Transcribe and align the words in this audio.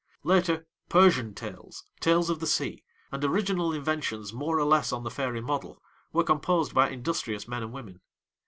Later, 0.23 0.65
Persian 0.89 1.35
Tales, 1.35 1.83
Tales 1.99 2.31
of 2.31 2.39
the 2.39 2.47
Sea, 2.47 2.83
and 3.11 3.23
original 3.23 3.71
inventions, 3.71 4.33
more 4.33 4.57
or 4.57 4.63
less 4.65 4.91
on 4.91 5.03
the 5.03 5.11
fairy 5.11 5.41
model, 5.41 5.79
were 6.11 6.23
composed 6.23 6.73
by 6.73 6.89
industrious 6.89 7.47
men 7.47 7.61
and 7.61 7.71
women. 7.71 8.01